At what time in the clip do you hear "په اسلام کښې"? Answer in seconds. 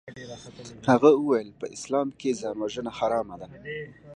1.59-2.31